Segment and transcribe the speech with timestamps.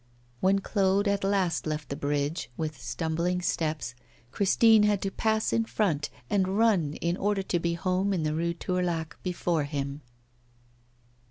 [0.39, 3.93] When Claude at last left the bridge, with stumbling steps,
[4.31, 8.33] Christine had to pass in front and run in order to be home in the
[8.33, 10.01] Rue Tourlaque before him.